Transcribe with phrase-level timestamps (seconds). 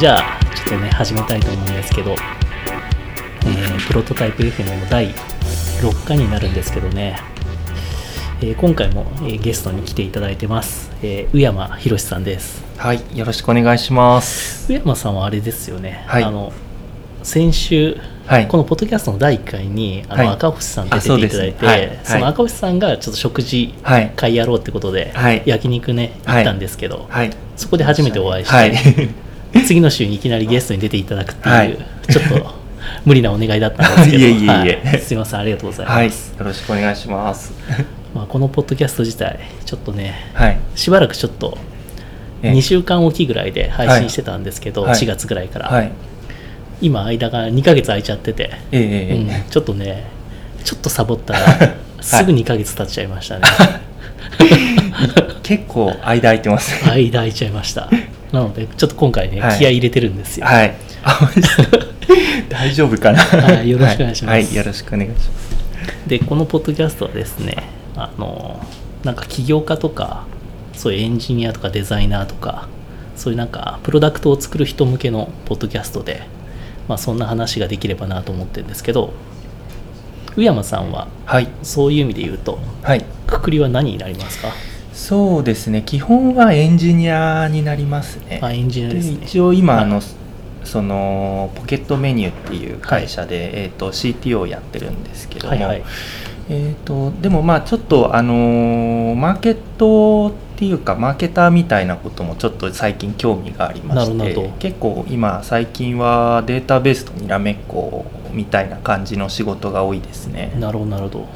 [0.00, 7.18] じゃあちょっとね始めたいと思うんですけど、えープロトタイプ FM の第6回になるんですけどね、
[8.40, 12.64] えー今回も、えーゲストに来ていただいてます、えー宇山博さんです。
[12.78, 14.72] はい、よろしくお願いします。
[14.72, 16.24] 宇山さんはあれですよね、はい。
[16.24, 16.50] あの
[17.22, 18.48] 先週、はい。
[18.48, 20.34] このポッドキャストの第1回にあの、はい。
[20.36, 21.88] 赤星さん出ていただいてそ,、はい。
[21.88, 22.20] はい。
[22.22, 25.42] の赤星さんがちょっと食事はい、会やろうってことで、はい。
[25.44, 28.74] 焼肉ね行ったんですけど、はい、そこで初めてお会いして、はい、
[29.66, 31.78] 次の週にいきなりゲストに出ていただくっていう、はい。
[32.08, 32.54] ちょっと
[33.04, 34.18] 無理なお願いだったんですけど。
[34.18, 34.46] いえいえいえ。
[34.84, 34.98] はい。
[35.00, 37.52] すいませんありがとうございはい、よます、ろしくお願いします。
[38.14, 41.56] まあ、このポッドキャスト自体ちょっとねはい、しばらくちょっと
[42.42, 44.94] え2週間おきぐらいで配信してたんですけど、はい。
[44.94, 45.92] 4月ぐらいから、はい、
[46.80, 49.30] 今間が2ヶ月空いちゃってて、ええうん。
[49.30, 50.04] えちょっとね
[50.64, 51.40] ちょっとサボったら
[52.00, 53.42] すぐ2ヶ月経っちゃいましたね、
[54.40, 56.90] え 結構間空いてますね。
[56.92, 57.88] 間空いちゃいました
[58.32, 59.58] なのでちょっと今回ね、はい。
[59.58, 60.74] 気合い入れてるんですよ、はい、
[62.48, 63.18] 大丈夫かな？
[63.20, 64.32] はいよろしくお願いします。
[64.32, 65.28] はい、はいよろしくお願いします。
[66.06, 67.56] でこのポッドキャストはですね
[67.96, 68.64] あの
[69.04, 70.24] なんか起業家とか
[70.74, 72.68] そういうエンジニアとかデザイナーとか
[73.16, 76.22] そういうなんかプロダクトを作る人向けのポッドキャストで、
[76.88, 79.12] まあ、そんな話ができればなと思ってるんですけど
[80.36, 83.04] 宇山さんははい、そういう意味で言うとはい。
[83.26, 84.48] くくりは何になりますか？
[85.10, 88.38] そうですね、基本はエンジニアになりますね。
[88.44, 89.16] あエンジニアですね。
[89.16, 89.82] で一応今、はい。
[89.82, 90.00] あの
[90.62, 95.82] そのポケットメニューっていう会社で、えー、と CTO をやってるんですけども、はいはい。
[96.48, 104.48] えー、とでもまあちょっとあのーマーケットっていうかマーケターみたいなこともちょっと最近興味がありましなるほど。
[104.48, 110.52] て結構今最近はデータベースとにらめっこみたいな感じの仕事が多いですね。
[110.60, 111.28] なるほどなるほど。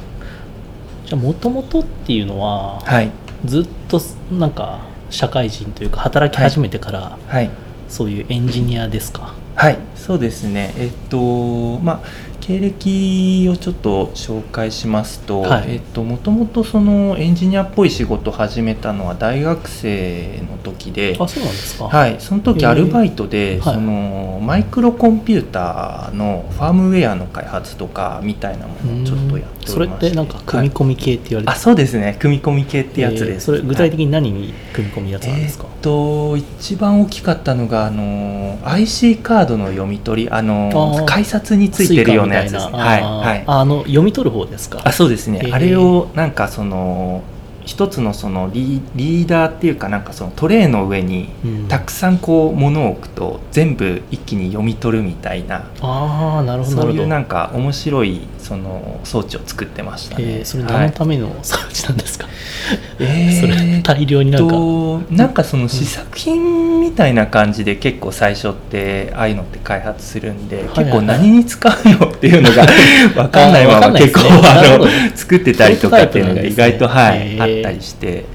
[1.05, 3.11] じゃあもともとっていうのは、はい、
[3.43, 3.99] ずっと
[4.31, 7.49] なんか社会人というか働き始めてから、はい。
[7.87, 9.35] そういうエンジニアですか？
[9.53, 10.73] はい、そうですね。
[10.77, 15.65] えっと、まあ、経歴をちょっと紹介しますと、はい。
[15.67, 21.85] えっと、もともとそのエンジニアっぽい仕事を始めたのは大学生の時で、あそうなんですか。
[21.85, 23.73] はい、その時アルバイトで、はい。
[23.73, 30.09] そのマイクロコンピューターのファームウェアの開発とかみたいなものをちょっとやってそれっおりまして。
[30.11, 31.57] てなんか組み込み系って言われてはい。
[31.57, 32.15] あそうですね。
[32.19, 43.19] 組み込み系ってやつです、それ具体的に何に組み込むやつなんですか、えーっと一番大きかったのがあの IC カードの読み取りあの改札についてるようなやつはいたいな。
[43.19, 43.27] あー。
[43.27, 43.43] はい。
[43.47, 44.81] ああの読み取る方ですか？
[44.83, 45.53] あそうですね、へー。
[45.53, 47.23] あれをなんかその
[47.65, 51.67] 一つのそのリリーダーっていうかなんかそのトレイの上にうん。
[51.67, 55.67] たくさんこう物を置くと全部一気に読み取るみたいな。
[55.81, 60.23] ああなるほどなそういうなんか面白いその装置を作ってましたね。
[60.23, 60.73] えーそれはい。
[60.73, 62.27] 何のための装置なんですか、
[62.99, 72.67] えーそれ大量になんか、となんかその試作品みたいな感じで結構最初ってああいうのって開発するんで、はい結構何に使うのっていうのが
[73.15, 78.25] 分かんないまま結構あの作ってたりとかっていうのが意外と、はいあったりして。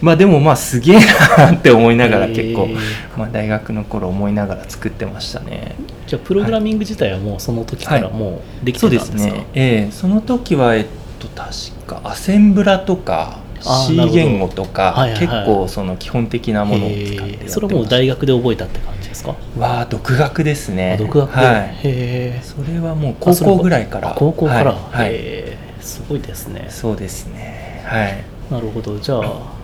[0.00, 0.98] まあでもまあすげえ
[1.38, 2.78] なって思いながら結構、えー
[3.16, 5.76] まあ、大学の頃思いながら作ってましたね。
[6.06, 10.86] じゃあプログラミング自体はもうその時からもうできてそうたんですか、ですね、ええその時は、えっ
[11.18, 15.44] と、確かアセンブラとか C 言語とか、はいはいはい。
[15.44, 20.94] 結構その基本的なものを使ってそれはもう大学で覚えたって感じですか、わあ独学ですね。
[20.94, 22.40] あ独学で、はい。
[22.42, 24.14] それはもう高校ぐらいから。
[24.16, 25.04] 高校から、はい。
[25.04, 25.56] はい。
[25.82, 26.66] すごいですね。
[26.70, 27.84] そうですね。
[27.84, 28.24] はい。
[28.50, 28.98] なるほど。
[28.98, 29.60] じゃあ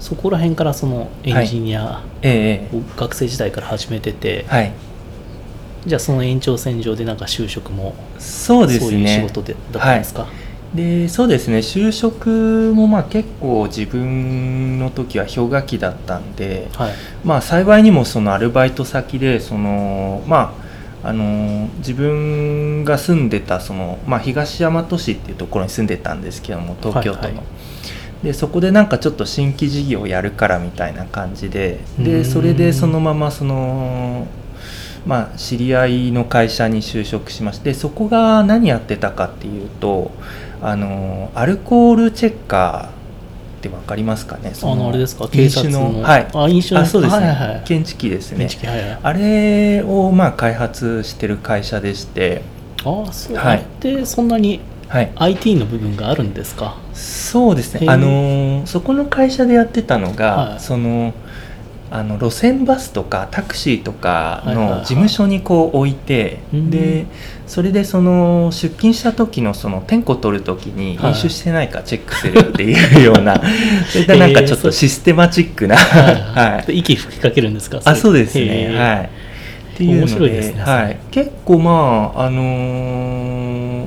[0.00, 2.76] そこら辺からそのエンジニアええ。
[2.76, 4.72] を学生時代から始めてて、はい
[5.86, 9.20] じゃあその延長線上でなんか就職もそうですね。
[9.20, 10.26] 仕事でだったんですか、
[10.74, 11.58] でそうですね。
[11.58, 16.92] 就職もまあ結構自分の時は氷河期だったんで、はい。
[17.24, 20.54] まあ、幸いにもそのアルバイト先でその、ま
[21.02, 27.24] あ、あの自分が住んでたその、まあ、東大和市っていうところに住んでたんですけども東京都の。
[27.24, 27.34] はい。
[27.36, 27.44] はい
[28.22, 34.26] でそこでなんかちょっと新規事業をやるからみたいな感じででそれでそのままその、
[35.06, 40.10] まあ、知り合いの会社に就職しましてそこが何やってたかっていうと
[40.62, 44.52] あのアルコールチェッカーって分かりますかね？
[44.54, 45.28] そあのあれですか？
[45.28, 46.28] 警飲察のはい。
[46.32, 47.62] あ飲酒のあそうですね、はいはいはい。
[47.64, 48.46] 検知器ですね。
[48.46, 48.98] はいはい。
[49.02, 52.42] あれをまあ開発してる会社でして。
[52.84, 53.46] ああそう、はい。
[53.46, 55.12] あれってそんなにはい。
[55.14, 56.78] IT の部分があるんですか？
[56.94, 57.86] そうですね。
[57.88, 60.60] あのーそこの会社でやってたのが、はい。
[60.60, 61.12] その
[61.92, 64.80] あの路線バスとかタクシーとかのはいはいはい。
[64.82, 66.70] 事務所にこう置いて、うん。
[66.70, 67.06] で
[67.48, 71.10] それでその出勤した時のその点呼取る時にはい。
[71.10, 73.40] 飲酒してないかチェックするっていうような、
[73.90, 77.80] そういったなんかちょっとシステマチックな、はいで息吹きかけるんですか？
[77.84, 78.72] あそうですね。
[78.76, 79.10] はい。
[79.74, 83.86] っていうの面白いですねはい、結構まああのー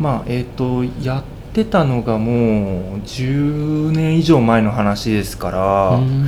[0.00, 6.26] まあえっ、とやってたのがもう10年以上前の話ですから、うん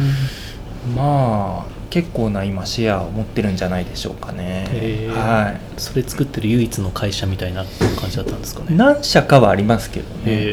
[0.95, 4.67] まあ結構な今シェアを持ってるんじゃないでしょうかね。
[5.11, 7.65] はそれ作ってる唯一の会社みたいな
[8.01, 8.77] 感じだったんですかいね。
[8.77, 10.33] 何社かはありますけどね。
[10.33, 10.53] へ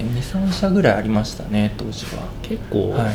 [0.00, 0.04] え。
[0.18, 2.06] 23社ぐらいありましたね当時
[2.42, 3.10] 結構、は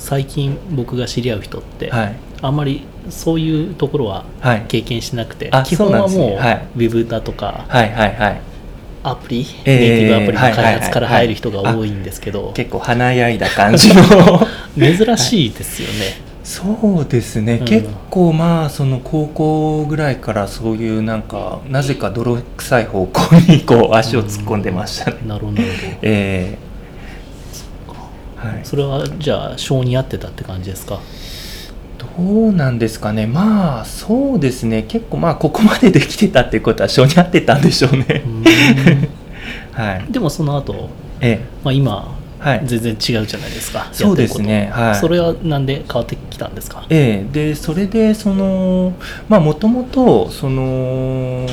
[0.00, 2.04] 最近僕が知り合う人って、はい。
[2.06, 4.64] はいあんまりそういうところははい。
[4.66, 6.36] 経験しなくて、あ基本はもうですね。
[6.36, 8.40] はいウェブだとかはいはいはい
[9.02, 11.16] アプリ、えーネイティブアプリの開発からはい。
[11.16, 14.02] はいはい入る人が多いんですけど、結構華やいだ感じの。
[14.78, 17.64] 珍しいですよね、そうですね、うん。
[17.64, 25.52] 結構まあその高校ぐらいからそういうなんかなぜか泥臭い方向にこう足を突っ込んでましたね、なるほど。
[25.52, 25.64] なる
[26.02, 26.56] え
[27.86, 28.60] ほどえはい。
[28.64, 31.00] それはじゃあ性に合ってたって感じですか？
[32.18, 33.26] どうなんですかね。
[33.26, 34.82] まあそうですね。
[34.82, 38.22] 結構まあここまでできてたっていうことは性に合ってたんでしょうね。
[39.72, 40.04] はい。
[40.10, 40.90] でもその後、
[41.20, 41.40] え。
[41.64, 42.19] まあ今
[42.64, 43.88] 全然違うじゃないですか。
[43.92, 44.70] そうですね。
[44.72, 44.94] はい。
[44.96, 46.86] それはなんで変わってきたんですか？
[46.88, 47.32] ええ。
[47.32, 48.94] でそれでその
[49.28, 51.46] まあもともとその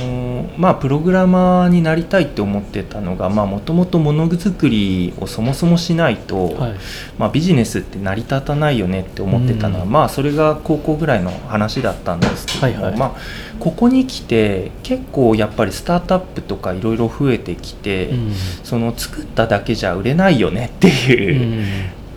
[0.58, 6.76] まあプログラマーになりたいって思ってたのがまあもともとものづくりをそもそもしないと、はい。
[7.18, 9.92] まあ、ビジネスって成り立たないよねって思ってたのは、うん。
[9.92, 12.98] まあそれが高校ぐらいの話だったんですけども、はいはい。
[12.98, 13.12] まあ、
[13.60, 18.34] ここに来て結構やっぱりスタートアップとかいろいろ増えてきて、うん。
[18.64, 21.66] その作っただけじゃ売れないよねっていう、うん。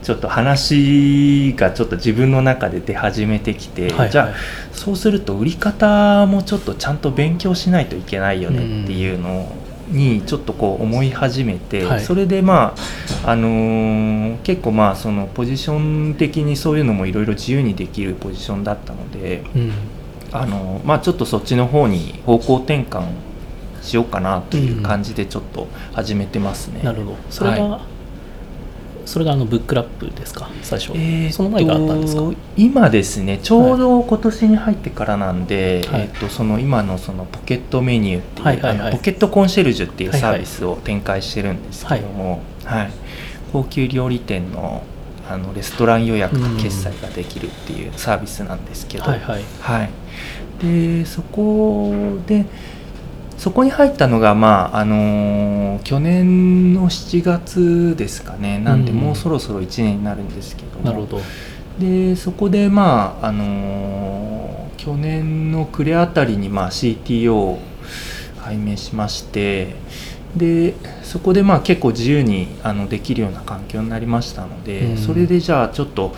[0.03, 4.11] ちょっと話がちょっと自分の中で出始めてきて、はいはい。
[4.11, 4.35] じゃあ
[4.73, 9.53] そうすると売り方もちょっとちゃんと勉強しないといけないよねっていうの
[9.89, 12.01] にちょっとこう思い始めて、はい。
[12.01, 12.75] それでま
[13.25, 19.73] あ、あのー結構まあそのポジション的にそういうのもいろいろ自由にできるポジションだったので、うん。
[20.33, 23.09] あのまあ、ちょっとそっちの方に方向転換
[23.83, 26.83] しようかなという感じでちょっと始めてますね。
[26.83, 27.17] なるほど。
[27.31, 27.81] それが、は
[29.11, 30.49] それがあのブックラップですか？
[30.63, 32.33] 最初、えーとその前があったんですか？
[32.57, 36.01] 今ですねちょうど今年に入ってからなんで、はい。
[36.03, 38.89] えー、とその今のそのポケットメニューっていう、はいはいはい。
[38.89, 42.91] あのポケットコンシェルジュっていうはいはいサービスを展開してるんですけども、はい
[43.53, 44.85] 高級料理店の
[45.29, 49.45] あのレストラン予約と決済ができるっていうサービスなんですけど、はいはい。
[49.61, 49.91] はい、
[50.61, 51.93] でそこ
[52.27, 52.47] で
[53.41, 58.59] そこに入ったのが、まああのー去年の7月ですかね。
[58.59, 60.85] なんでうんもうそろそろ1年になるんですけども。
[60.85, 61.21] なるほど。
[61.79, 67.59] でそこでまああのー去年の暮れあたりにまあ CTO を
[68.41, 69.75] 拝命しまして。
[70.37, 74.97] でそこでまあ結構自由にあのできるような環境になりましたので、うん。
[74.99, 76.15] それでじゃあちょっと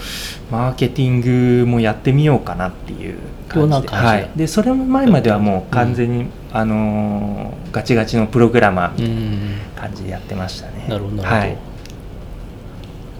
[0.51, 1.21] マーケティン
[1.63, 3.17] グもやってみようかなっていう
[3.49, 3.89] 感じで。
[3.89, 9.91] はい、でそれも前まではもう完全に、あのーガチガチのプログラマーみうたいなん。
[9.91, 10.87] 感じでやってましたね。
[10.89, 11.57] なるほどはい。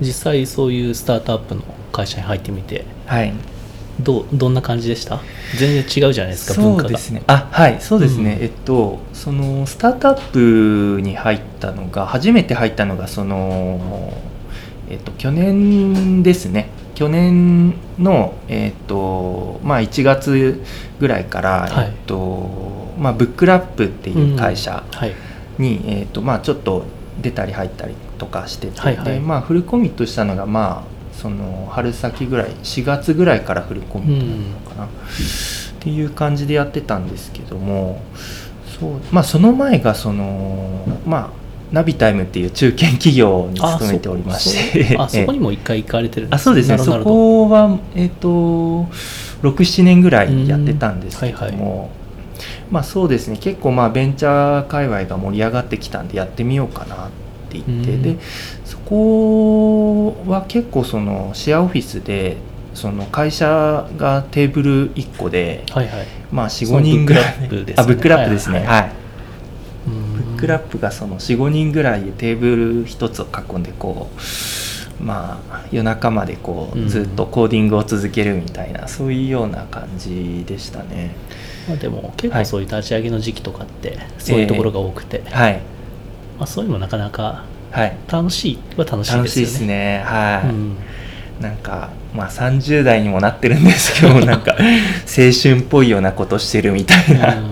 [0.01, 1.63] 実際そういうスタートアップの
[1.93, 3.33] 会社に入ってみてはい。
[4.01, 5.21] どうどんな感じでした？
[5.59, 6.89] 全然違うじゃないですかそう文化が。
[6.91, 7.81] ですねあはい。
[7.81, 8.43] そうですね、うん。
[8.43, 14.13] えっとそのスタートアップに入ったのが初めて入ったのがその
[14.91, 20.63] えっと去年ですね去年のえっとまあ1月
[21.01, 21.87] ぐらいから、はい。
[21.87, 25.15] えっとまあブックラップっていう会社はい。
[25.59, 26.85] に、えっとまあちょっと
[27.21, 29.05] 出たり入ったりとかしてて、はいはい。
[29.05, 34.89] でまあフルコミットしたのがまあその春先ぐらい4月ぐらいからフルコミットなのかな、っ
[35.81, 38.03] ていう感じでやってたんですけども
[38.79, 41.42] そうまあその前がそのまあ
[41.73, 44.97] ナビタイムっていう中堅企業に勤めておりまして。
[44.99, 46.79] あ そこにも一回行かれてるんあそうですね。
[46.79, 48.29] そこはえっ、と
[49.43, 51.79] 67年ぐらいやってたんですけども、うん。
[51.79, 51.89] はい
[52.71, 53.37] まあそうですね。
[53.39, 56.99] 結構まあベンチャー界隈が盛り上がってきたんでやってみようかなっ
[57.51, 58.03] て言って、うん。
[58.03, 58.17] で
[58.65, 62.39] そこは結構そのシェアオフィスで
[62.73, 66.07] その会社がテーブル1個で、はいはい。
[66.33, 67.25] まあ、45人ぐらい。
[67.35, 67.75] そのブックラップですね。
[67.77, 68.61] あブックラップですね。
[68.61, 69.02] はい
[70.23, 74.11] ックラップがその45人ぐらいでテーブル1つを囲んでこ
[75.01, 81.15] うまあ夜中までこうんうずっとコーディングを続けるみたいな、そういうような感じでしたね。
[81.69, 85.61] まあ、でも結はい構そういう立ち上げの時期とかってそういうところが多くて、はい。
[86.39, 87.97] まあ、そういうのなかなかはい。
[88.11, 89.19] 楽しいは楽しいですよね。
[89.19, 90.03] 楽しいですね。
[90.05, 90.77] はい、うん
[91.41, 97.51] なんかまあ30代にもなってるんですけど なんか青春っぽいようなことしてるみたいな、うん。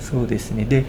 [0.00, 0.64] そうですね。
[0.64, 0.84] で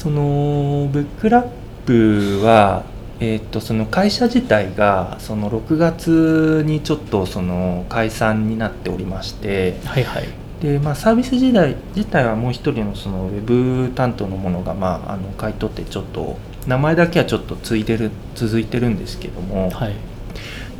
[0.00, 1.48] そのブックラッ
[1.84, 2.84] プは、
[3.20, 10.28] えー、とその会社自体がその6月にちょっとその解散になっておりましてはいはい。
[10.62, 19.94] で、まあ、サービス時代自体はもう一人のそのウェブ担当のものが、まあ、あの買い取ってちょっと名前だけはちょっとついてる続いてるんですけども、はい。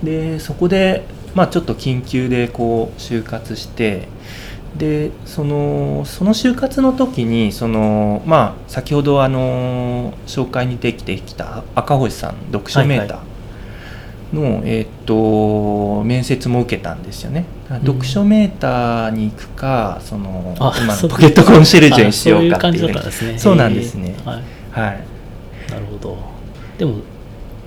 [0.03, 4.09] でそこで、まあ、ちょっと緊急でこう就活して
[4.77, 17.45] でそのその就活の時にその、まあ、先ほどあの紹介にできてきた赤星さん読書メーターの、えーっと面接も受けたんですよね。
[17.69, 23.39] 読書メーターに行くかその今のポケットコンシェルジュにしようかっていうね。
[23.39, 24.15] そうなんですね。
[24.25, 24.43] はい。
[24.71, 25.01] はい。
[25.71, 26.17] なるほど。
[26.79, 26.95] でも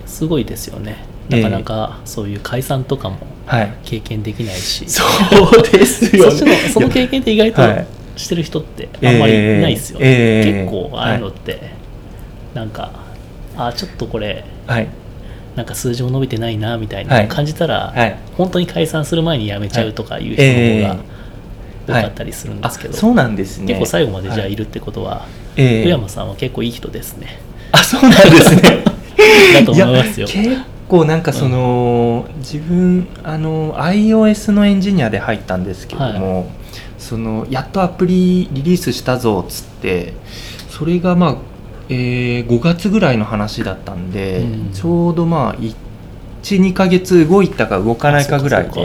[0.05, 3.73] すごいですよねなかなかそういう解散とかもはい。
[3.83, 5.03] 経験できないし、そ
[5.57, 11.59] うですよそっちのその経験って意外とはいしてる人ってあんまりいないですよね、えー結構ああいうのって、
[12.53, 12.91] なんか
[13.57, 14.87] あちょっとこれはい。
[15.55, 17.27] なんか数字も伸びてないなみたいはない。
[17.27, 18.17] 感じたら、はい。
[18.35, 21.03] 本当に解散する前に辞めちゃうとかいう人の方が
[21.85, 23.67] 多かったりするんですけど、あそうなんですね。
[23.67, 25.83] 結構最後までじゃあはいるってことは、ええ。
[25.83, 27.39] 上山さんは結構いい人ですね。
[27.71, 28.61] あそうなんですね。
[29.53, 30.27] だと思いますよ。
[30.27, 36.51] や結構なんかその、自分あの iOS のエンジニアで入ったんですけども、
[36.97, 40.13] そのやっとアプリリリースしたぞっつって
[40.69, 41.37] それがまあ、
[41.89, 44.71] えー5月ぐらいの話だったんで、うん。
[44.71, 45.55] ちょうどまあ
[46.43, 48.75] 12ヶ月動いたか動かないかぐらいでか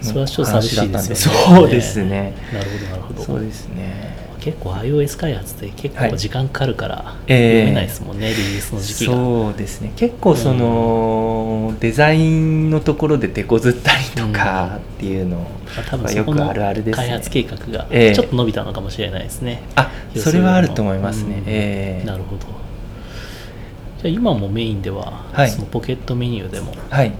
[0.00, 1.56] それはちょっと寂しいですよね。
[1.56, 2.34] そうですね。
[2.52, 3.22] なるほどなるほど。
[3.22, 9.12] そうですね結構 iOS 開発って結構時間かかるからええ読めないですもんね、リリースの時期が。
[9.12, 9.92] そうですね。
[9.96, 15.44] 結構その、デザインのところで手こずったりとかっていうのま
[15.78, 17.06] あ多分そこのよくあるあるですね。
[17.06, 18.14] 開発計画がええ。
[18.14, 19.62] ちょっと伸びたのかもしれないですね。
[19.76, 21.42] あそれはあると思いますね、うん。
[21.46, 22.06] ええ。
[22.06, 22.46] なるほど。
[24.02, 25.50] じゃあ今もメインでは、はい。
[25.50, 27.12] そのポケットメニューでもはい。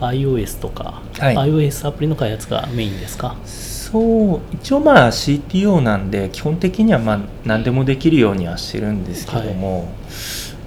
[0.00, 1.36] iOS とか、はい。
[1.36, 3.36] iOS アプリの開発がメインですか？
[3.94, 9.88] そう一応まあ CTO なんで基本的にはまあ何でもできるようにはしてるんですけども、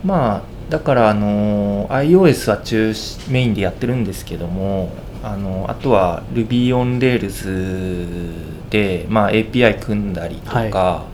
[0.06, 4.94] まあだからあの iOS は中心メインでやってるんですけども
[5.24, 11.06] あのあとは Ruby on Rails で、まあ、API 組んだりとか、は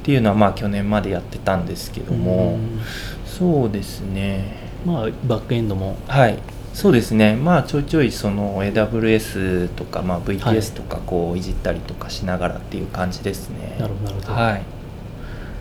[0.00, 2.80] っていうのはまあ去年までやってたんですけども、うん。
[3.26, 4.56] そうですね。
[4.86, 5.98] まあバックエンドも。
[6.08, 6.38] はい
[6.72, 7.36] そうですね。
[7.36, 10.36] まあちょいちょいその AWS とか、まあ、はい。
[10.36, 14.62] VPS とかこういじったりとかしながらっていう感じですね、なるほどなるほど、はい。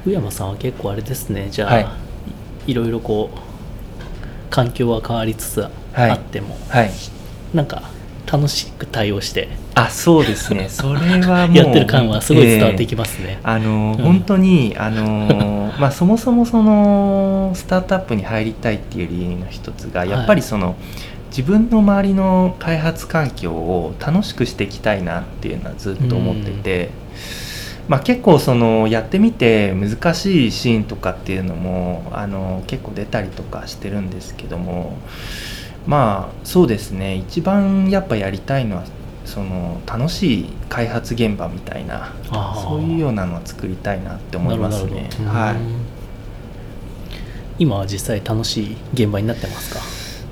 [0.05, 1.49] 宇山さんは結構あれですね。
[1.49, 2.71] じゃあ、はい。
[2.71, 3.39] い、ろいろこう
[4.49, 5.69] 環境は変わりつつあ
[6.13, 6.91] っても、はい。
[7.53, 7.83] なんか
[8.31, 9.49] 楽しく対応して
[9.85, 10.67] あそうですね。
[10.69, 14.03] それはもうやってる感はすごい伝わってきますね、あの、うん。
[14.03, 20.75] 本当にあのまあそもそもそのスタートアップに入りたいっていう理由の一つがやっぱりその、
[21.29, 26.89] 自分の周りの開発環境を楽しくしていきたいなっていうのはずっと思ってて、
[27.87, 34.97] まあ、結構そのやってみて難しいシーンとかっていうのもあの結構出たりとかしてるんですけども
[35.87, 37.15] まあそうですね。
[37.15, 38.83] 一番やっぱやりたいのは
[39.29, 42.11] その楽しい開発現場みたいな
[42.63, 45.07] そういうようなのを作りたいなって思いますね。
[45.23, 45.55] はい。
[47.59, 49.81] 今は実際楽しい現場になってますか？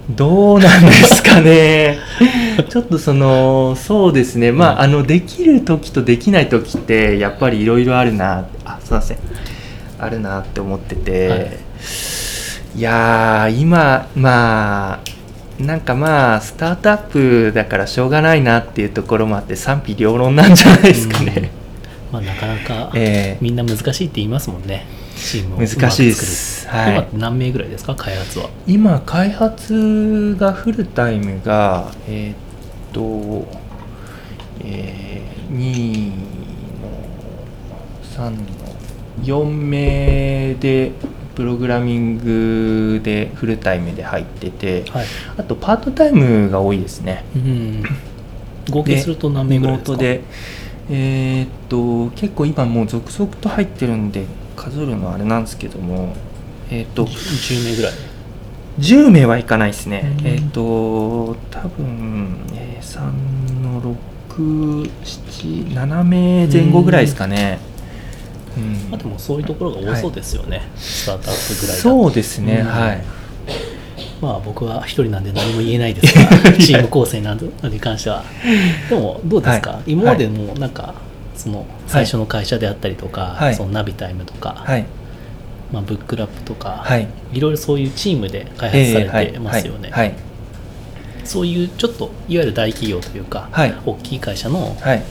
[0.10, 2.00] どうなんですかね。
[2.70, 4.52] ちょっとそのそうですね。
[4.52, 9.18] まああのできる時とできない時ってやっぱりいろいろあるなあすいません。
[10.00, 11.58] あるなって思ってて、はい。
[12.78, 15.17] い、やー今まあ
[15.60, 21.50] なんかまあスタートアップだからしょうがないなっていうところもあって賛否両論なんじゃないですかね、
[22.12, 23.38] まあ、なかなかええ。
[23.42, 24.86] みんな難しいって言いますもんね。
[25.16, 26.68] チームを難しいです。
[26.68, 27.08] はい。
[27.12, 27.96] 今何名ぐらいですか？
[27.96, 28.50] 開発は。
[28.68, 32.36] 今開発がフルタイムがえーっ
[32.94, 33.48] と、
[34.60, 36.16] えー、2の
[38.16, 38.38] 3の
[39.24, 40.92] 4名で
[41.38, 45.06] プログラミングでフルタイムで入っててはい、
[45.38, 47.24] あとパートタイムが多いですね。
[47.36, 47.84] うん、
[48.72, 49.98] 合計すると何名リぐらいですか？
[49.98, 50.22] で
[50.90, 54.26] えーっと結構今もう続々と入ってるんで
[54.56, 56.16] 数えるのはあれなんですけども
[56.72, 57.94] えーっと10名ぐらい。
[58.80, 60.28] 10名はいかないですね、うん。
[60.28, 63.96] えっ、と多分、えー、3の
[64.30, 66.04] 677名
[66.52, 67.77] 前後ぐらいですかね、うん
[68.90, 72.68] まあ、でもそういうところが多そうですよね、スタートアップぐらいそうですね、うん。
[72.68, 73.04] はい。
[74.22, 78.24] まあ僕は一人なんで何も言えないですが チーム構成などに関しては。
[78.90, 79.92] でもどうですか、はい。
[79.92, 80.96] 今までもなんか
[81.36, 83.56] その最初の会社であったりとか、はい。
[83.56, 84.86] そのナビタイムとか、はい。
[85.72, 87.08] まあ、ブックラップとか、はい。
[87.34, 90.14] いろいろそういうチームで開発されてますよね、はい。
[91.24, 93.74] そういうちょっといわゆる大企業というか、はい。
[93.86, 95.04] 大きい会社のはい。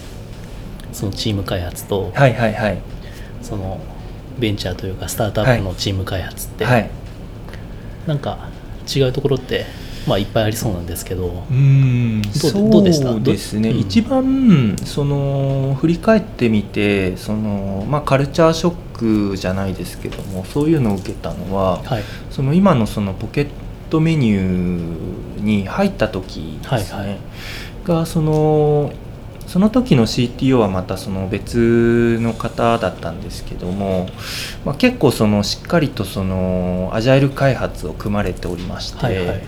[0.93, 2.35] そのチーム開発と、はい。
[2.35, 2.55] はい。
[2.55, 2.79] はい
[3.47, 3.79] その
[4.39, 6.91] ベンチャーというかスタートアップのチーム開発って、はい。
[8.07, 8.49] なんか
[8.95, 9.67] 違うところって、
[10.07, 12.23] まあ、いっぱいありそうなんですけど、うーん
[12.71, 13.11] どうでした？
[13.11, 13.81] そうですね、どうん。
[13.81, 22.03] 一番その振り返ってみてその、まあ、カルチャーショックじゃないですけどもそういうのを受けたのは、はい。
[22.31, 23.49] その今のそのポケッ
[23.91, 27.19] トメニューに入った時ですね、はいはい。
[27.85, 28.93] がその
[29.57, 34.07] その時の CTO はまたその別の方だったんですけども、
[34.67, 39.43] まあ、結構そのしっかりとそのアジャイル開発を組まれておりまして、はいはい。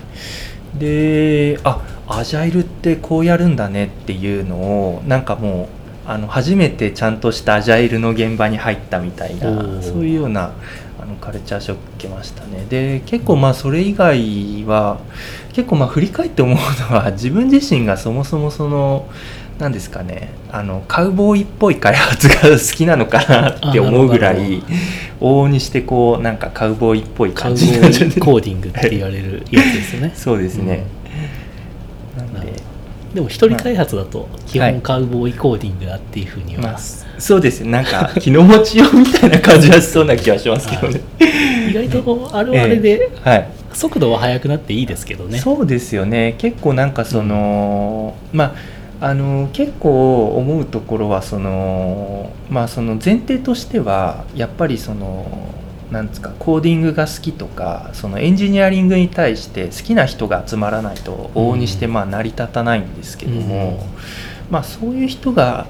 [0.79, 5.69] であアジャイルってこうやるんだねっていうのをなんかも
[6.07, 10.53] うあの初めてちゃんとしたアジャイルの現場に入ったみたいなそういうような
[10.99, 12.65] あのカルチャーショック受けましたね。
[12.67, 15.01] で結構まあそれ以外は
[15.53, 19.07] 結構まあ振り返って思うのは自分自身がそもそもその
[19.59, 20.29] 何ですかね。
[20.51, 24.63] あのカウボーイっぽい開発が好きなのかなって思うぐらい
[25.19, 30.13] 往々にしてこうなんかカウボーイっぽい感カウボじになっちゃってーイコーディングって言われるやつですよね。
[30.15, 30.85] そうですね、
[32.17, 32.33] なん。
[32.33, 32.69] なるほでど
[33.15, 37.71] でも一人開発だと基はい本カウボーイコーディングだっていうふうには、まあ、そうですね。
[37.71, 41.01] なんか気の持ちようみたいな感じはしそうな気はしますけどね。
[41.69, 43.49] 意外とあれはあれで はい。
[43.73, 46.35] 速度は速くなっていいですけどね、そうですよね。
[46.37, 55.53] 結構なんかその、まああの結構思うところはそのまあその前提としてはやっぱりその
[55.91, 63.87] なんですかコーディングが好きとかそのエンジニアリングに対して好きな人が集まらないと往々にしてまあ成り立たないんですけども、
[64.51, 65.67] まあそういう人が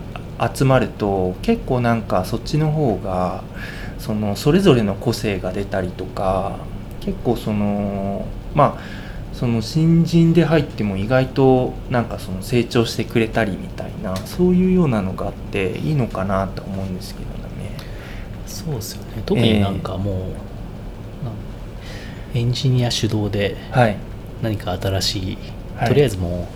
[0.54, 3.44] 集まると結構なんかそっちの方が
[3.98, 6.58] そのそれぞれの個性が出たりとか
[7.00, 9.09] 結構そのまあ
[9.40, 17.78] その新人で入っても意外となんかその成長してくれたりみたいなそういうようなのがあっていいのかなと思うんですけどね。
[18.46, 19.24] そうですよね。
[19.26, 20.16] 特になんかもう、
[21.24, 21.34] なん
[22.34, 23.96] エンジニア主導ではい、
[24.42, 25.38] 何か新しい、
[25.78, 25.88] はい。
[25.88, 26.50] とりあえずも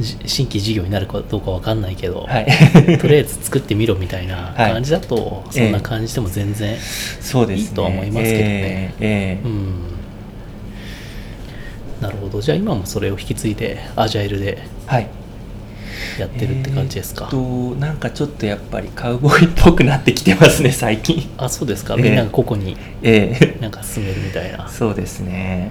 [0.00, 2.46] うじ新規事業になるかどうかわかんないけど、はい、
[2.98, 4.72] とりあえず作ってみろみたいなはい。
[4.72, 6.76] 感じだと、そんな感じでも全然、
[7.20, 7.62] そうですね。
[7.62, 8.44] いいとは思いますけどね。
[8.44, 9.38] ええ。
[9.38, 9.46] ええ。
[9.46, 9.91] うん
[12.02, 12.40] なるほど。
[12.40, 15.08] じゃあ今もそれを引き継いでアジャイルではい。
[16.18, 21.30] やってるって感じですか、えーっとなんかちょっとやっぱりカウボーイっぽくなってきてますね 最近。
[21.38, 21.94] あそうですか。
[21.96, 22.02] ええ。
[22.02, 23.56] みんなが個々にええ。
[23.62, 25.70] なんか進めるみたいな、そうですね。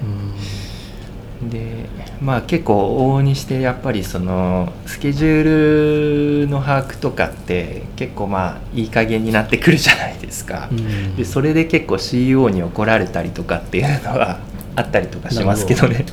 [1.41, 1.49] うん。
[1.49, 1.89] で
[2.21, 11.15] まあ結構往々にしてやっぱりそのスケジュールの把握とかって結構まあいい加減になってくるじゃないですか、うん。
[11.15, 14.39] でそれで結構 CEO に怒られたりとかっていうのは
[14.75, 16.05] あったりとかしますけどね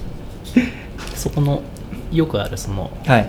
[1.18, 1.62] そこの
[2.12, 3.28] よくあるそのはい。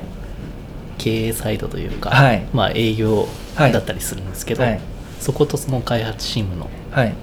[0.98, 2.46] 経営サイドというか、はい。
[2.54, 3.72] まあ営業はい。
[3.72, 4.80] だったりするんですけど、はい。
[5.20, 7.14] そことその開発チームのはい。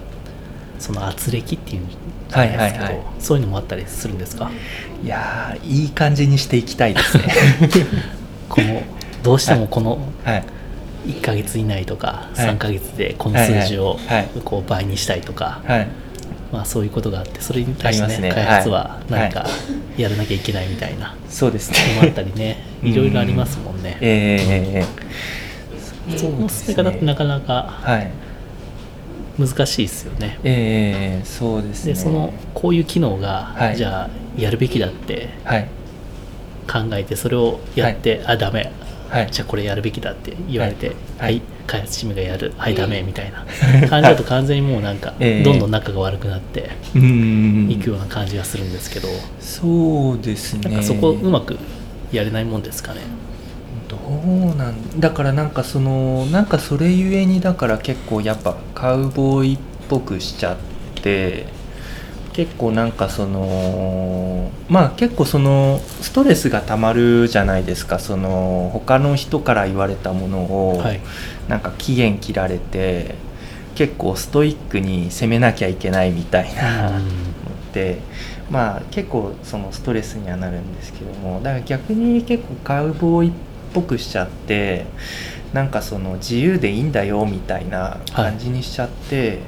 [0.79, 3.05] その圧力っていうんじゃないですけど、はいはいはい。
[3.19, 4.51] そういうのもあったりするんですか？
[5.03, 7.23] いやーいい感じにしていきたいですね。
[8.49, 8.81] この
[9.23, 10.43] どうしてもこのはい。
[11.07, 12.47] 1ヶ月以内とかはい。
[12.49, 14.15] 3ヶ月でこの数字をはいはい。
[14.17, 14.27] はい。
[14.43, 15.87] こう倍にしたいとか、はい
[16.51, 18.31] まあ、そういうことがあってそれに対して、ありますね。
[18.31, 19.11] 開発ははい。
[19.11, 19.45] 何か
[19.97, 21.77] やらなきゃいけないみたいなそうですね。
[21.95, 22.63] のもあったりね。
[22.83, 23.97] いろいろありますもんね。
[24.01, 24.85] えええ
[26.13, 28.09] えその進め方ってなかなかはい
[29.37, 30.39] 難しいですよね。
[30.43, 31.93] ええそうですね。
[31.93, 33.75] でそのこういう機能が、はい。
[33.75, 34.09] じゃあ
[34.41, 35.67] やるべきだってはい。
[36.67, 38.71] 考えてそれをやって、あダメ
[39.09, 39.27] はい。
[39.31, 41.37] じゃあこれやるべきだって言われて、ははい。
[41.37, 43.45] い開発チームがやるはいダメみたいな。
[43.89, 49.07] 感じだと完全にもうなんかええどんどん仲が悪くなっていくような感じがするんですけど、
[49.39, 50.69] そうですね。
[50.69, 51.57] なんかそこうまく
[52.11, 53.01] やれないもんですかね。
[53.89, 59.57] どうなんだからなんかそのなんかそれゆえにだから結構やっぱカウボーイっ
[59.89, 60.57] ぽくしちゃっ
[61.01, 61.45] て
[62.37, 67.97] 結構なんかそのまあ結構そのストレスがたまるじゃないですか。
[67.97, 71.01] その他の人から言われたものを、はい。
[71.49, 73.15] なんか期限切られて
[73.73, 76.91] 結構ストイックに攻めなきゃいけないみたいな。
[76.91, 77.01] のっ
[77.73, 77.97] て
[78.51, 81.41] まあ結構そのストレスにはなるんですけども。
[81.41, 83.31] だから逆に結構カウボーイっ
[83.73, 84.85] ぽくしちゃって
[85.53, 89.39] なんかその自由でいいんだよみたいな感じにしちゃって、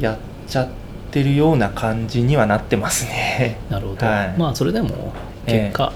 [0.00, 0.68] やっちゃっ
[1.08, 3.58] ってるような感じにはなってますね。
[3.70, 4.34] なるほど、はい。
[4.38, 5.12] まあそれでも
[5.46, 5.92] 結果、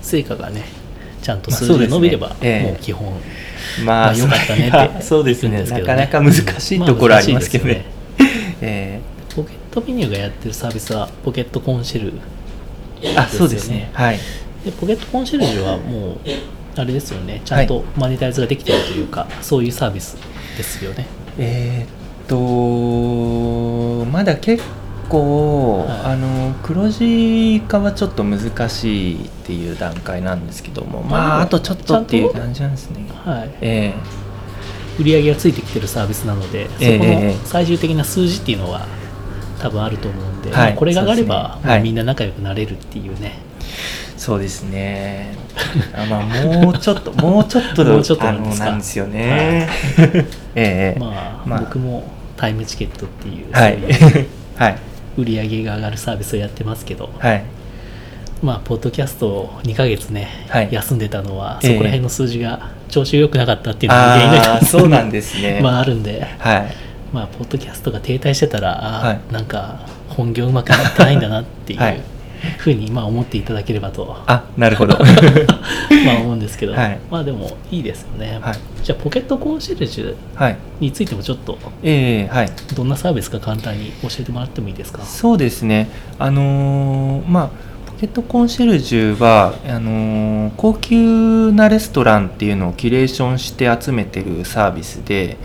[0.00, 0.64] 成果がね
[1.20, 2.70] ちゃんと数字で伸びれば、ええ。
[2.70, 3.12] もう基本
[3.84, 5.62] ままあ良かったねってそうですね。
[5.62, 5.70] ね。
[5.70, 7.84] なかなか難しいところありますけどね。
[8.18, 8.56] まあね。
[8.62, 9.00] え
[9.34, 12.12] ポケットメニューがやってるサービスはポケットコンシェル
[13.02, 13.90] えあそうですね。
[13.92, 14.18] はい。
[14.64, 16.16] でポケットコンシェルジュはもう
[16.76, 17.42] あれですよね。
[17.44, 20.16] ちゃんとマネタイズができてるというか、そういうサービス
[20.56, 21.06] ですよね。
[21.38, 22.36] えーっと
[24.04, 24.62] まだ結
[25.08, 25.88] 構、はい。
[26.12, 33.06] あの黒字化はちょっと難しいっていう段階なんですけどもまあああとちょっとっていう感じなんですね。
[33.24, 33.50] はい。
[33.60, 33.94] え
[34.98, 38.86] 売り上げがついてきてるサービスなので、ええそこええの最終的な数字っていうのは
[39.58, 40.70] 多分あると思うんで、はい。
[40.70, 41.68] まあこれが上がれば、ね。
[41.68, 41.78] はい。
[41.78, 43.50] もうみんな仲良くなれるっていうね、え
[44.16, 45.34] そうですね。
[45.94, 49.68] あまあもうちょっともうちょっともうちょっとなんですよね。
[50.54, 51.00] ええ。
[51.00, 51.60] まあ、まあ。
[51.60, 52.04] 僕も
[52.40, 53.78] タイムチケットっていう、はい。
[53.92, 54.76] そういう はい。
[55.18, 57.42] 売り上げが上がるサービスをやってますけど、はい。
[58.42, 60.68] まあ、ポッドキャストを2ヶ月ね、はい。
[60.70, 61.72] 休んでたのは、ええ。
[61.72, 65.60] そこら辺の数字が調子良くなかったっていうのが原因ああそうなんですね。
[65.62, 66.66] まあ、あるんで、はい。
[67.12, 69.32] まあ、ポッドキャストが停滞してたら、はい。
[69.32, 72.00] なんか本業うまくなってないんだなっていう、はい
[72.58, 74.16] ふうにまあ思っていただければと。
[74.26, 74.98] あなるほど。
[76.06, 76.98] まあ思うんですけど、はい。
[77.10, 78.54] まあでもいいですよね、はい。
[78.82, 80.56] じゃあポケットコンシェルジュはい。
[80.80, 82.50] についてもちょっとええはい。
[82.74, 85.02] どんなサービスか簡単に教えてもらってもいいですか？
[85.04, 87.50] そうですね、あのーまあ、
[87.90, 95.36] ポケットコンシェルジュはあのー高級なレストランっていうのをキュレーションして集めてるサービスで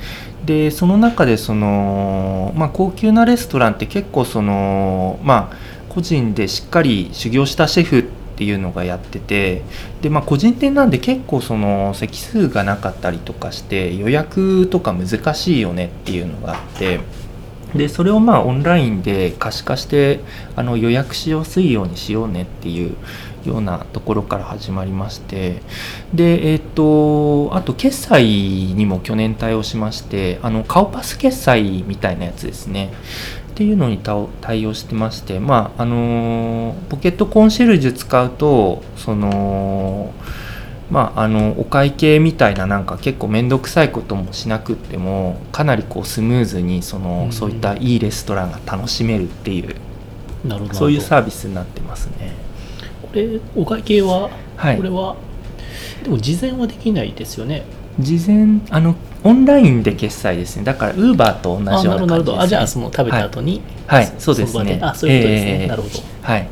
[0.45, 5.55] でその中でその、まあ、高級なレストランって結構その、まあ、
[5.95, 8.03] 個人でしっかり修行したシェフっ
[8.37, 9.61] ていうのがやってて
[10.01, 16.99] で、まあ、個人店なんで結構その席数がなかったりとかして予約とか難しいよねっていうのがあって。
[17.73, 20.21] でそれをまあオンラインで可視化して
[20.55, 22.95] あの予約しやすいようにしようねっていう
[23.47, 25.61] ようなところから始まりまして
[26.13, 32.91] でえっ、とあと決済にも去年対応しましてあの顔パス決済みたいなやつですね。
[33.51, 33.99] っていうのに
[34.41, 40.13] 対応してましてまああのポケットコンシェルジュ使うとその
[40.89, 47.31] まあ、あのお会計みたいななんか結構面倒くさいこともしなくってもかなりこうスムーズにその、うん。
[47.31, 49.75] そういったいいレストランが楽しめるっていう
[50.73, 52.33] そういうサーービスになってますね。
[53.15, 54.77] これお会計は、はい。
[54.77, 55.15] これは
[56.03, 57.63] でも事前はできないですよね。
[57.97, 60.65] 事前あのオンラインで決済ですね。
[60.65, 62.37] だからウーバーと同じようなあなるほどなるほど。
[62.37, 64.03] 感じです、ね、あじゃあその食べた後に、はい。
[64.03, 64.79] はいそうですね。
[64.81, 65.67] あそういうことですね、ええ。
[65.67, 65.93] なるほど。
[66.21, 66.47] はい。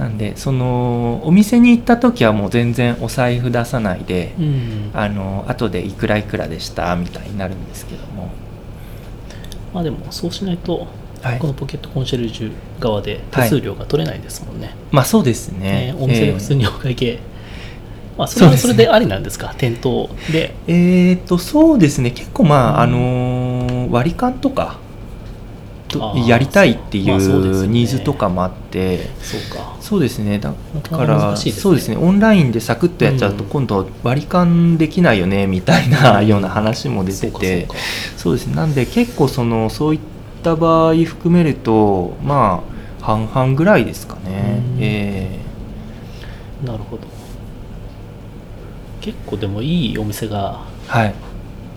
[0.00, 4.90] なんでそのお店に行った時はもう全然お財布出さないで、うん。
[4.94, 8.30] あの後でいくらいくらでしたみたいになるんですけども。
[9.72, 10.88] まあでもそうしないと、
[11.22, 11.38] はい。
[11.38, 15.92] このポケットコンシェルジュ側で手数料が取れないですもんね、まあそうですね。
[15.92, 17.20] ねお店で普通に、にお会計、
[18.18, 19.54] まあそれはそれでありなんですか？
[19.56, 20.54] 店頭で。
[20.66, 22.10] えーえーとそうですね。
[22.10, 22.90] 結構まあ、うん。
[22.90, 24.80] あのー割り勘とか
[26.26, 27.18] やりたいっていそう。
[27.66, 29.10] ニーズとかもあって。
[29.20, 29.76] そうか。
[29.80, 30.38] そうですね。
[30.38, 31.36] だなからね。
[31.36, 31.96] そうですね。
[31.98, 33.50] オンラインでサクッとやっちゃうとうん。
[33.50, 37.74] 今度割り勘できないよねみたいなような話も出てそうてか。
[38.16, 38.54] そうですね。
[38.56, 40.11] なんで結構そのそういった
[40.56, 42.62] 場合含めるとま
[43.00, 44.62] あ半々ぐらいですかね。
[44.76, 44.82] うん。
[44.82, 45.38] え
[46.60, 47.02] そうかなるほど。
[49.00, 51.14] 結構でもいいお店がーはい。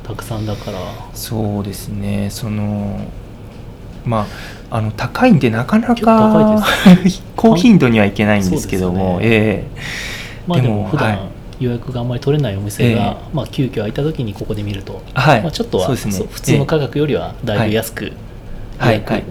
[0.04, 0.80] たくさんだから。
[1.13, 2.30] そうですね。
[2.30, 2.99] その
[4.06, 4.28] ま
[4.69, 6.63] ああの高いんでなかなか
[7.04, 9.67] い 高頻度にはいけないんですけども、そうですえ
[10.47, 11.19] まあででもも普段はい。
[11.58, 15.95] 予約があんまり取れないお店が、えまあ急遽空いた時にここで見ると、えはい、まあ、ちょっとはね。
[15.95, 18.12] 普通の価格よりはだいぶ安く
[18.77, 19.03] はい。
[19.05, 19.23] はい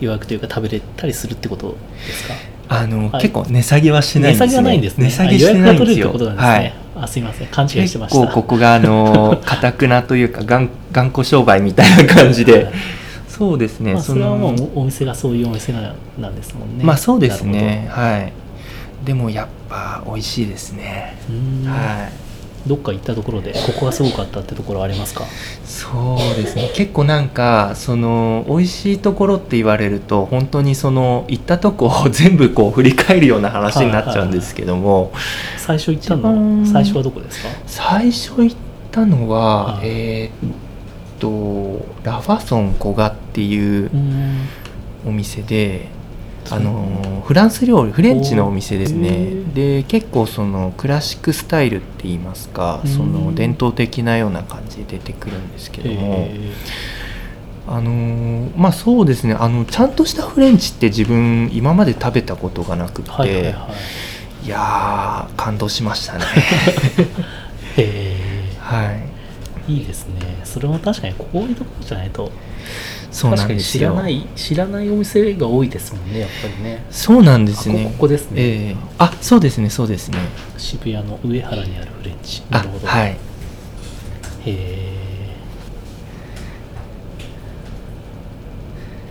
[0.00, 2.34] 予約というか食べれたりするってことですか？
[2.70, 3.22] あの、はい。
[3.22, 4.46] 結構値下げはしてないんですね。
[4.46, 5.04] 値下げはないんですね。
[5.04, 5.76] 値下げしてないんですよ。
[5.76, 7.02] あ予約が取れるってことなんですい。
[7.02, 7.48] あすいません。
[7.48, 12.72] 勘違いしてまし結た構ここがあの かたくなというか頑頑固商売みたいな感じで、はい。
[13.28, 16.84] そうですね、まあ、それはものうお店がそういうお店ななんですもんね。
[16.84, 17.88] まあそうですね。
[17.90, 18.32] はい。
[19.04, 21.16] でもやっぱ美味しいですね、
[21.66, 22.29] はい
[22.66, 25.24] どっか行ったところでここがすごかったってところありますか？
[25.64, 26.70] そうですね。
[26.74, 35.12] 結構なんかその美味しいところって言われると本当にその行ったとこを全部こう振り返るような話になっちゃうんですけども、
[35.56, 37.48] 最初行ったの最初はどこですか？
[37.66, 38.56] 最初行っ
[38.90, 39.88] たのは、はい。
[39.88, 40.52] えーっ
[41.18, 43.90] とラファソン古賀っていう
[45.06, 45.88] お店で、
[46.50, 49.52] あのフランス料理フレンチのお店ですへねー。
[49.54, 52.90] で結構そのクラシックスタイルって言いますかうん。
[52.90, 56.52] その伝統的なような感じで出てくるんですけどもえ
[57.68, 59.34] あのーまあそうですね。
[59.38, 63.68] あのちゃんとしたフレンチって自分今まで食べたことがなくて、はいはいは
[64.42, 64.46] い。
[64.46, 66.24] いやー感動しましたね。
[67.76, 68.22] へ
[68.58, 68.86] はい。
[68.96, 69.09] え
[69.70, 70.40] いいですね。
[70.44, 72.30] それも確かにこういうところじゃないと
[73.10, 73.90] そうなんですよ。
[73.90, 76.84] 知らない知らないお店が多いですもんねやっぱりね。
[76.90, 77.82] そうなんですね。
[77.82, 78.42] あこここですね。
[78.42, 78.76] ええ。
[78.98, 80.18] あそうですねそうですね。
[80.56, 82.42] 渋谷の上原にあるフレンチ。
[82.50, 82.86] あなるほど。
[82.86, 83.10] はい。
[83.10, 83.16] へ
[84.46, 84.90] え。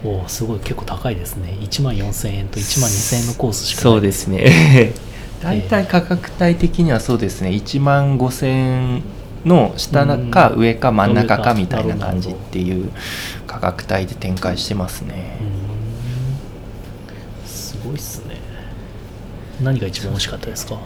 [0.03, 1.57] おーすごい結構高いですね。
[1.61, 3.93] 1万4000円と1万2000円のコースしかない。
[3.93, 4.93] そうですね。
[5.43, 7.49] 大体価格帯的にはそうですね。
[7.49, 9.03] 1万5000円
[9.45, 10.59] の下かうん。
[10.59, 12.91] 上か真ん中かみたいな感じっていう
[13.47, 15.37] 価格帯で展開してますね。
[17.45, 18.37] すごいっすね。
[19.61, 20.79] 何が一番美味しかったですか？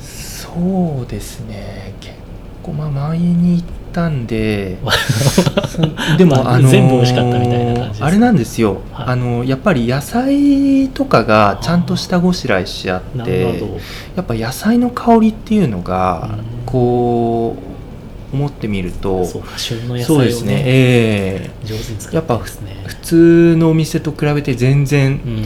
[0.00, 1.94] そうですね。
[2.00, 2.14] 結
[2.62, 4.78] 構まあ前に行ったんで
[5.68, 5.82] そ
[6.16, 9.06] でも、まああのー全部美味しかったみたいな感じあれなんですよ、はい。
[9.08, 13.62] あのやっぱり野菜とかがちゃんと下ごしらえしあっなて
[14.16, 16.60] やっぱ野菜の香りっていうのがうん。
[16.66, 17.70] こう
[18.32, 20.54] 思ってみるとそ旬の野菜をそうですね。
[20.54, 21.50] ねえ。
[21.64, 22.76] 上手に使やっぱってですね。
[22.84, 25.44] え普通のお店と比べて全然、うん。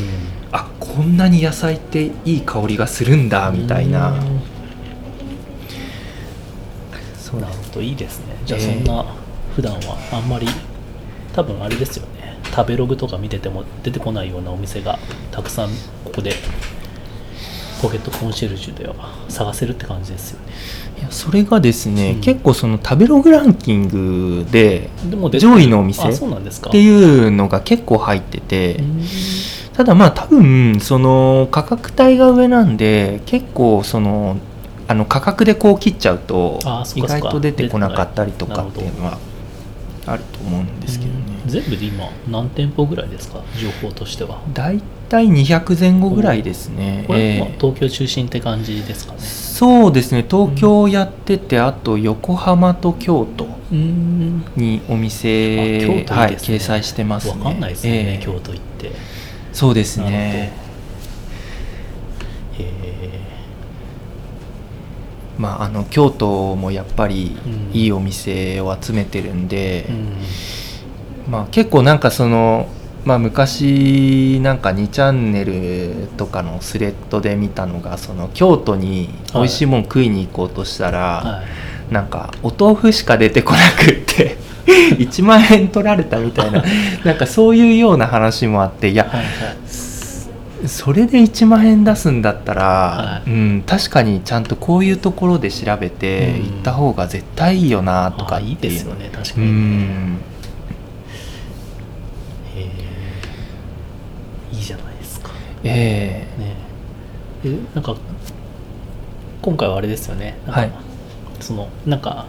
[0.53, 4.19] あこんなに野菜っていい香りがするんだみたいな、うん。
[7.17, 9.05] そうなるほどいいですねじゃあええそんな
[9.55, 10.47] 普段はあんまり
[11.33, 12.37] 多分あれですよね。
[12.55, 14.99] 食べログとか見てても出てこないようなお店が
[15.31, 15.71] たくさん
[16.05, 16.33] ここで
[17.83, 18.95] ポケットコンシェルジュでは
[19.29, 20.53] 探せるって感じですよね。
[21.01, 22.21] いやそれがですね、うん。
[22.21, 26.71] 結構その食べログランキングででも出て上位のお店あそうなんですか。
[26.71, 29.03] っていうのが結構入ってて、うん。
[29.73, 34.37] ただまあ多分その価格帯が上なんで結構その
[34.87, 36.59] あの価格でこう切っちゃうと
[36.95, 39.19] 意外と出てこなかったりとかっていいうのは
[40.07, 41.19] あると思うんですけどね。
[41.45, 41.51] うん。
[41.51, 43.41] 全部で今何店舗ぐらいですか？
[43.57, 44.43] 情報としては。
[44.53, 47.05] 大体200前後ぐらいですね。
[47.07, 49.19] これ、ええまあ東京中心って感じですかね。
[49.21, 50.25] そうですね。
[50.29, 54.45] 東京やってて、あと横浜と京都うん。
[54.57, 56.17] にお店あ京都いいですね。
[56.17, 57.43] はい、掲載してますね。
[57.43, 58.93] わかんないですよね、ええ京都行って。
[59.55, 60.53] そうですね
[62.59, 63.21] へえ
[65.39, 67.77] まああの京都もやっぱりうん。
[67.77, 71.33] いいお店を集めてるんで、うん。
[71.33, 72.69] まあ、結構なんかその、
[73.05, 81.65] まあ、昔なんか2チャンネルとかのスレッドで見たのがその京都に美味しいもん食いに行こうとしたら、はい。
[81.93, 84.37] なんかお豆腐しか出てこなくって
[84.97, 86.65] 1万円取られたみたいな
[87.05, 89.27] なんかそういうような話もあっていやはいはい
[90.69, 93.31] それで1万円出すんだったら、はい。
[93.31, 96.55] うん、確かにちゃんとこういうところで調べてうん。
[96.57, 99.11] 行った方が絶対いいよなとかあっていいですよね。
[99.13, 100.19] 確かうに、ん。
[102.57, 102.71] へえ
[104.53, 105.31] いいじゃないですか。
[105.65, 106.57] えね。
[107.45, 107.97] えなんか
[109.43, 110.39] 今回はあれですよね。
[110.47, 110.71] はい。
[111.41, 112.27] そのなんか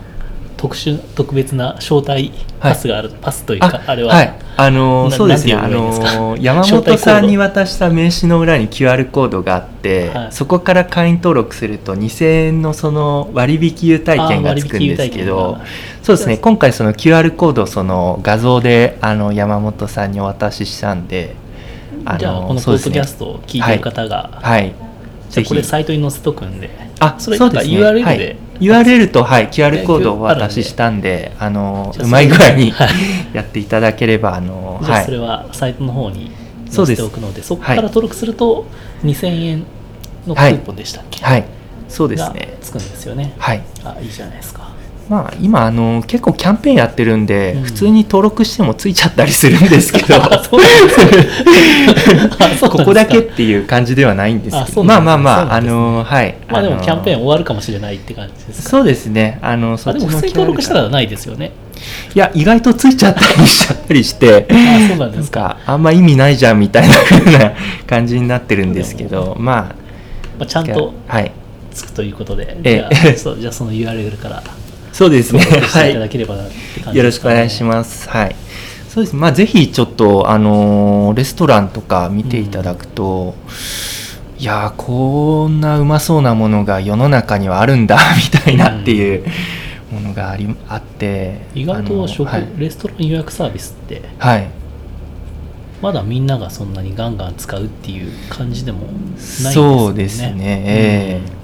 [0.57, 4.33] 特殊特別な招待パスがある、パスというえかあれは、はい。
[4.57, 10.31] あのそうですねあのー山本さんに渡した名刺の裏に QR コードがあって、はい。
[10.31, 15.57] そこから会員登録すると2000円のその割引優待券がつくんですけど
[16.01, 16.37] そうですね。
[16.37, 21.35] 今回その QR コードをその画像であの山本さんにお渡ししたんで
[22.17, 24.73] じゃあこのポッドキャストを聞いてる方が、はい。
[25.29, 27.77] じゃあこれサイトに載せとくんであそれそうですね。
[27.77, 28.03] URL で。
[28.03, 28.37] はい。
[28.59, 32.89] URL と、はい、QR コードをお渡ししたんであのうまい具合にはい。
[33.35, 35.05] やっていただければあのじゃあはい。
[35.05, 36.31] それはサイトの方に
[36.69, 38.65] 載せておくのでそこから登録すると
[39.03, 39.63] 2000円
[40.25, 41.43] のクーポンでしたっけ、はい。
[41.89, 43.33] そうですがねつくんですよね。
[43.37, 43.61] はい。
[43.83, 44.69] あいいじゃないですか
[45.09, 47.63] まあ今あの結構キャンペーンやってるんで、うん。
[47.63, 50.15] 普通に登録してもついちゃったりするんですけど。
[52.69, 54.83] ここだけっていう感じではないんですけど。
[54.83, 56.35] まあまあまああそうなんのはい。
[56.49, 58.69] まあでものキャンペーン終わるかもしれないって感じですか。
[58.69, 59.39] そうですね。
[59.41, 61.51] あのそっちのあでも普通に登録したらないですよね。
[62.15, 64.47] いや意外とついちゃったりしちゃったりして。
[64.49, 65.57] あそうなんですか。
[65.67, 66.95] あんま意味ないじゃんみたいな
[67.85, 69.35] 感じになってるんですけど。
[69.39, 69.75] ま
[70.39, 71.31] まあ、ちゃあんとはい。
[71.71, 72.95] つくということで、ええ。
[72.95, 74.41] じゃあそうじゃあその URL から
[74.95, 75.39] そうですね。
[75.39, 76.97] 登録していたはだければなって感じい。
[76.99, 78.09] よろしくお願いします。
[78.09, 78.35] はい。
[78.87, 83.35] そうですまあぜひちょっとあのーレストランとか見ていただくと、
[84.39, 89.25] いやーこんなうまそうなものが世の中にはあるんだ みたいなっていう
[89.91, 94.47] ものがありあって意外と食、はい、レストラン予約サービスってはい。
[95.81, 99.53] まだみんながそんなにガンガン使うっていう感じでもないですよね。
[99.53, 100.63] そうですね。
[100.65, 101.34] ええ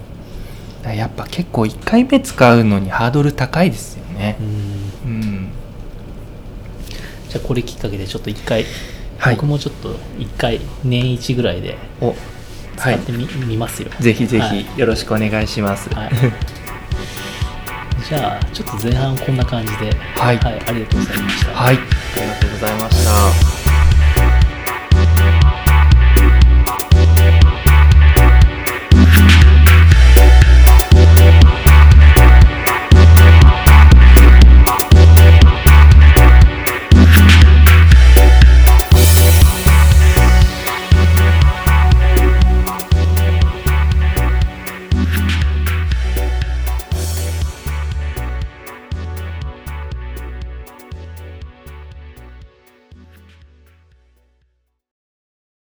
[0.83, 4.37] やっぱ結構1回目使うのにハードル高いですよね。
[4.39, 5.11] うん。
[5.15, 5.23] うん。
[5.23, 5.51] うん
[7.31, 8.65] じゃあこれきっかけでちょっと一回、
[9.17, 9.35] はい。
[9.35, 12.13] 僕もちょっと一回年一ぐらいでおは
[12.75, 13.89] 使ってみ,、見ますよ。
[14.01, 14.63] ぜひぜはい。
[14.63, 15.89] ひよろしくお願いします。
[15.93, 16.11] はい。
[18.09, 19.95] じゃあちょっと前半こんな感じで。
[20.15, 21.51] はいありがとうございました。
[21.53, 23.50] はい、ありがとうございました。